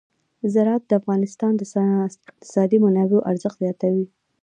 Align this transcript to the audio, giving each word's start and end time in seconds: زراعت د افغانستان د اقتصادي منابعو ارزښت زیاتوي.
زراعت 0.53 0.83
د 0.87 0.91
افغانستان 1.01 1.51
د 1.55 1.61
اقتصادي 2.07 2.77
منابعو 2.85 3.25
ارزښت 3.31 3.57
زیاتوي. 3.63 4.05